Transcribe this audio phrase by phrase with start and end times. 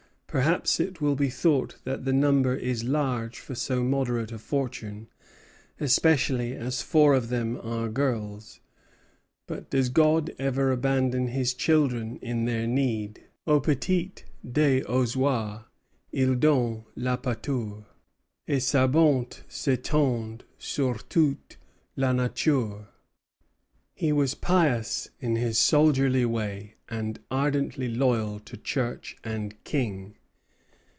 [0.33, 5.07] Perhaps it will be thought that the number is large for so moderate a fortune,
[5.77, 8.61] especially as four of them are girls;
[9.45, 15.65] but does God ever abandon his children in their need?" "'Aux petits des oiseaux
[16.13, 17.83] il donne la pâture,
[18.47, 21.57] Et sa bonté s'étend sur toute
[21.97, 22.87] la nature.'"
[23.93, 30.15] He was pious in his soldierly way, and ardently loyal to Church and King.